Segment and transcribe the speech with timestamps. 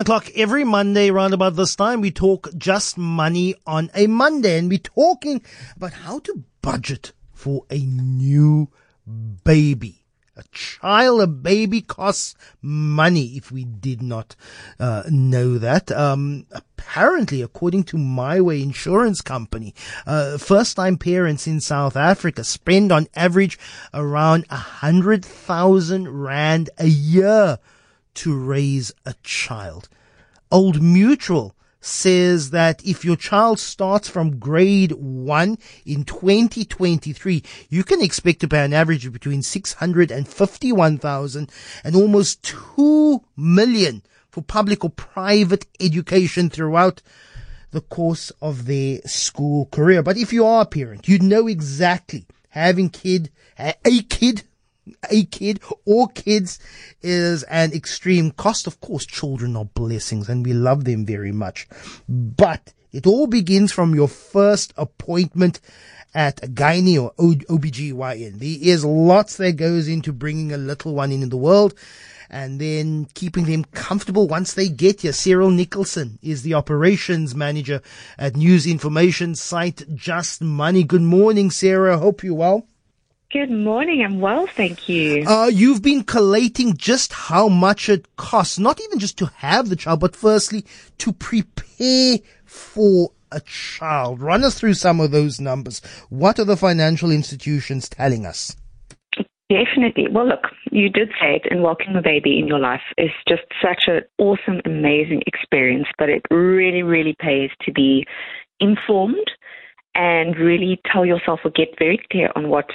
[0.00, 2.00] o'clock every Monday around about this time.
[2.00, 5.42] We talk just money on a Monday and we're talking
[5.74, 8.68] about how to budget for a new
[9.42, 10.04] baby.
[10.36, 14.36] A child, a baby costs money if we did not
[14.78, 15.90] uh, know that.
[15.90, 19.74] Um, apparently, according to MiWay Insurance Company,
[20.06, 23.58] uh, first time parents in South Africa spend on average
[23.92, 27.58] around a hundred thousand rand a year
[28.18, 29.88] to raise a child.
[30.50, 35.56] Old Mutual says that if your child starts from grade one
[35.86, 41.52] in 2023, you can expect to pay an average between 651,000
[41.84, 47.00] and almost 2 million for public or private education throughout
[47.70, 50.02] the course of their school career.
[50.02, 54.42] But if you are a parent, you know exactly having kid, a kid
[55.10, 56.58] a kid or kids
[57.02, 58.66] is an extreme cost.
[58.66, 61.68] Of course, children are blessings and we love them very much.
[62.08, 65.60] But it all begins from your first appointment
[66.14, 68.38] at a gynae or OBGYN.
[68.38, 71.74] There is lots that goes into bringing a little one into the world
[72.30, 75.12] and then keeping them comfortable once they get here.
[75.12, 77.80] Sarah Nicholson is the operations manager
[78.18, 80.84] at news information site Just Money.
[80.84, 81.98] Good morning, Sarah.
[81.98, 82.66] Hope you're well.
[83.30, 84.02] Good morning.
[84.02, 85.22] I'm well, thank you.
[85.26, 89.76] Uh, you've been collating just how much it costs, not even just to have the
[89.76, 90.64] child, but firstly
[90.96, 94.22] to prepare for a child.
[94.22, 95.80] Run us through some of those numbers.
[96.08, 98.56] What are the financial institutions telling us?
[99.50, 100.06] Definitely.
[100.10, 103.42] Well, look, you did say it, and welcoming a baby in your life is just
[103.62, 108.06] such an awesome, amazing experience, but it really, really pays to be
[108.58, 109.30] informed
[109.94, 112.70] and really tell yourself or get very clear on what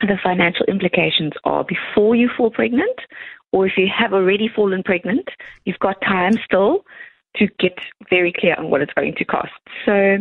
[0.00, 2.98] the financial implications are before you fall pregnant,
[3.52, 5.28] or if you have already fallen pregnant,
[5.64, 6.84] you've got time still
[7.36, 9.52] to get very clear on what it's going to cost.
[9.86, 10.18] So,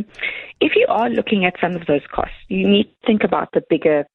[0.62, 3.62] if you are looking at some of those costs, you need to think about the
[3.70, 4.06] bigger,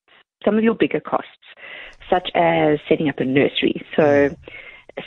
[0.45, 1.29] some of your bigger costs,
[2.09, 3.85] such as setting up a nursery.
[3.97, 4.37] So,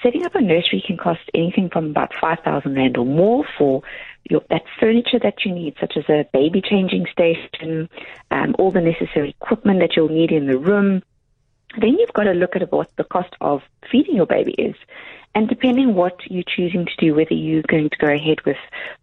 [0.03, 3.83] setting up a nursery can cost anything from about 5,000 Rand or more for
[4.29, 7.89] your, that furniture that you need, such as a baby changing station,
[8.31, 11.01] um, all the necessary equipment that you'll need in the room.
[11.79, 14.75] Then you've got to look at what the cost of feeding your baby is.
[15.35, 18.57] And depending what you're choosing to do, whether you're going to go ahead with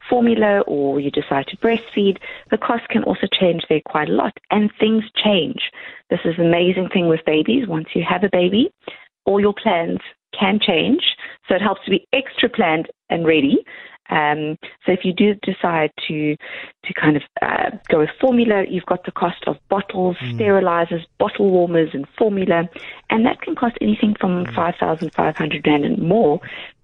[0.08, 2.18] formula or you decide to breastfeed,
[2.50, 4.36] the cost can also change there quite a lot.
[4.50, 5.70] And things change.
[6.10, 7.68] This is the amazing thing with babies.
[7.68, 8.72] Once you have a baby,
[9.26, 10.00] all your plans
[10.38, 11.02] can change.
[11.48, 13.64] So it helps to be extra planned and ready.
[14.10, 18.84] Um, so if you do decide to to kind of uh, go with formula, you've
[18.84, 20.34] got the cost of bottles, mm.
[20.34, 22.68] sterilizers, bottle warmers, and formula,
[23.08, 24.54] and that can cost anything from mm.
[24.54, 26.38] five thousand five hundred rand and more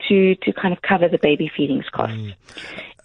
[0.08, 2.16] to to kind of cover the baby feedings costs.
[2.16, 2.34] Mm.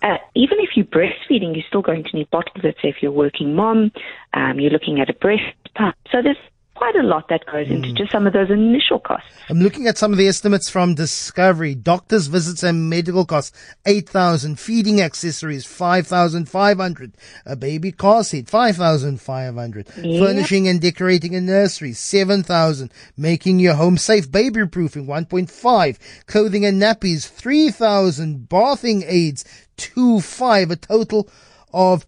[0.02, 2.64] Uh, even if you're breastfeeding, you're still going to need bottles.
[2.64, 3.92] Let's say if you're a working mom,
[4.34, 5.44] um, you're looking at a breast
[5.76, 5.96] pump.
[6.12, 6.38] So there's
[6.76, 7.98] quite a lot that goes into mm.
[7.98, 9.28] just some of those initial costs.
[9.50, 11.74] I'm looking at some of the estimates from Discovery.
[11.74, 14.60] Doctors' visits and medical costs, 8,000.
[14.60, 17.14] Feeding accessories, 5,500.
[17.46, 19.88] A baby car seat, 5,500.
[19.98, 20.22] Yep.
[20.22, 22.92] Furnishing and decorating a nursery, 7,000.
[23.18, 26.26] Making your home safe, baby proofing, 1.5.
[26.28, 28.50] Clothing and nappies, 3,000.
[28.50, 29.46] Bathing aids,
[29.78, 30.72] 2.5.
[30.72, 31.30] A total
[31.74, 32.06] of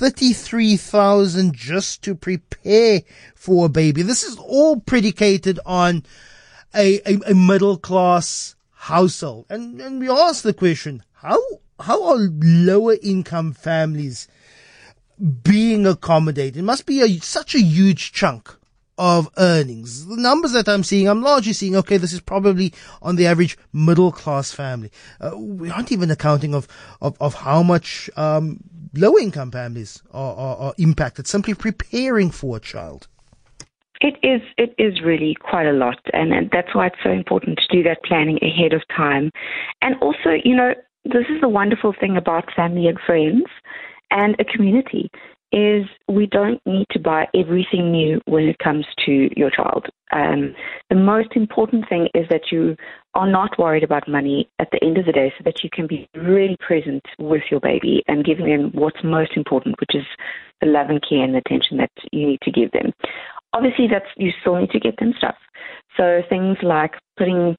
[0.00, 3.02] 33,000 just to prepare
[3.34, 4.00] for a baby.
[4.00, 6.04] This is all predicated on
[6.74, 9.44] a, a, a middle class household.
[9.50, 11.38] And, and we ask the question, how,
[11.78, 14.26] how are lower income families
[15.42, 16.56] being accommodated?
[16.56, 18.56] It must be a, such a huge chunk
[19.00, 20.06] of earnings.
[20.06, 23.56] The numbers that I'm seeing, I'm largely seeing, okay, this is probably on the average
[23.72, 24.92] middle class family.
[25.20, 26.68] Uh, we aren't even accounting of,
[27.00, 28.60] of, of how much, um,
[28.94, 33.08] low income families are, are, are impacted simply preparing for a child.
[34.02, 37.58] It is it is really quite a lot, and, and that's why it's so important
[37.58, 39.30] to do that planning ahead of time.
[39.82, 40.72] And also, you know,
[41.04, 43.44] this is the wonderful thing about family and friends
[44.10, 45.10] and a community
[45.52, 49.86] is we don't need to buy everything new when it comes to your child.
[50.12, 50.54] Um,
[50.88, 52.76] the most important thing is that you
[53.14, 55.86] are not worried about money at the end of the day so that you can
[55.86, 60.06] be really present with your baby and giving them what's most important, which is
[60.60, 62.92] the love and care and attention that you need to give them.
[63.52, 65.36] Obviously, that's you still need to get them stuff.
[65.96, 67.56] So things like putting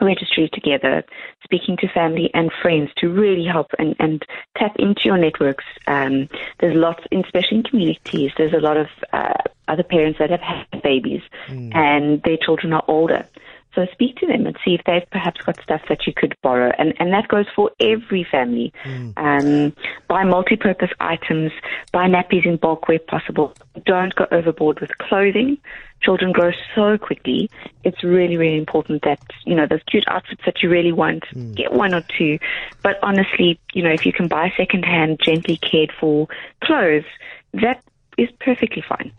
[0.00, 1.04] registry together,
[1.42, 4.24] speaking to family and friends to really help and, and
[4.56, 5.64] tap into your networks.
[5.86, 6.28] Um,
[6.60, 9.34] there's lots, especially in communities, there's a lot of uh,
[9.68, 11.74] other parents that have had babies mm.
[11.74, 13.26] and their children are older.
[13.74, 16.72] So speak to them and see if they've perhaps got stuff that you could borrow.
[16.78, 18.72] And, and that goes for every family.
[18.84, 19.12] Mm.
[19.16, 19.76] Um,
[20.08, 21.52] buy multi-purpose items,
[21.92, 23.54] buy nappies in bulk where possible.
[23.84, 25.58] Don't go overboard with clothing.
[26.00, 27.50] Children grow so quickly.
[27.84, 31.54] It's really, really important that, you know, those cute outfits that you really want, mm.
[31.54, 32.38] get one or two.
[32.82, 36.26] But honestly, you know, if you can buy secondhand, gently cared for
[36.62, 37.04] clothes,
[37.52, 37.82] that
[38.16, 39.12] is perfectly fine.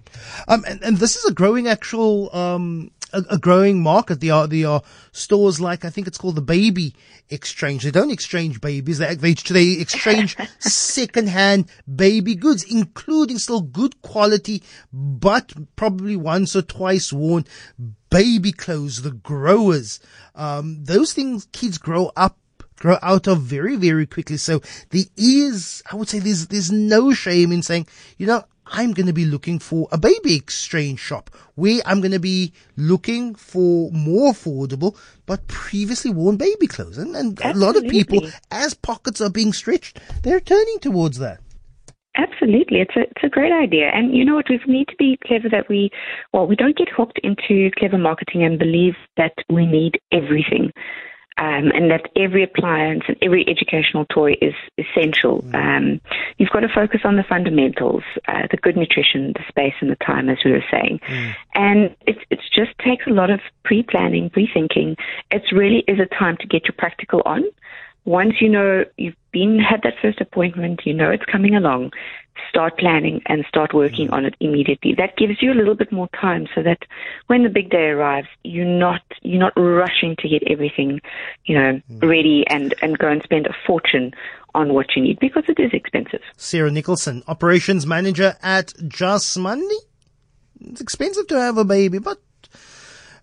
[0.48, 4.22] Um, and, and this is a growing actual, um, a, a, growing market.
[4.22, 6.96] There are, there are stores like, I think it's called the Baby
[7.30, 7.84] Exchange.
[7.84, 8.98] They don't exchange babies.
[8.98, 14.64] They, they, they exchange second-hand baby goods, including still good quality,
[14.94, 17.46] but probably once or twice worn
[18.10, 20.00] baby clothes, the growers.
[20.36, 22.38] Um, those things kids grow up
[22.80, 24.38] grow out of very, very quickly.
[24.38, 28.94] So there is, I would say there's, there's no shame in saying, you know, I'm
[28.94, 33.36] going to be looking for a baby exchange shop where I'm going to be looking
[33.36, 36.98] for more affordable but previously worn baby clothes.
[36.98, 41.40] And, and a lot of people, as pockets are being stretched, they're turning towards that.
[42.16, 44.50] Absolutely, it's a it's a great idea, and you know what?
[44.50, 45.90] We need to be clever that we,
[46.34, 50.72] well, we don't get hooked into clever marketing and believe that we need everything
[51.40, 55.42] um, and that every appliance and every educational toy is essential.
[55.44, 55.56] Mm.
[55.56, 56.02] Um,
[56.38, 59.96] you've got to focus on the fundamentals, uh, the good nutrition, the space, and the
[60.06, 61.00] time, as we were saying.
[61.08, 61.36] Mm.
[61.56, 64.98] And it it just takes a lot of pre-planning, pre-thinking.
[65.32, 67.44] It really is a time to get your practical on.
[68.10, 71.92] Once you know you've been had that first appointment, you know it's coming along
[72.50, 74.14] start planning and start working mm.
[74.14, 74.96] on it immediately.
[74.98, 76.80] That gives you a little bit more time so that
[77.28, 81.02] when the big day arrives, you're not you're not rushing to get everything,
[81.46, 82.02] you know, mm.
[82.02, 84.12] ready and and go and spend a fortune
[84.56, 86.22] on what you need because it is expensive.
[86.36, 89.80] Sarah Nicholson, operations manager at Just Money.
[90.62, 92.18] It's expensive to have a baby, but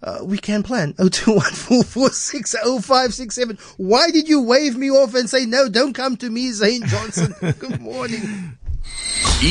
[0.03, 0.95] uh, we can plan.
[0.99, 3.59] Oh two one four four six oh five six seven.
[3.77, 7.35] Why did you wave me off and say, no, don't come to me, Zane Johnson?
[7.59, 8.59] Good morning.